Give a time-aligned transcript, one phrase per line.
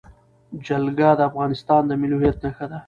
[0.65, 2.77] جلګه د افغانستان د ملي هویت نښه ده.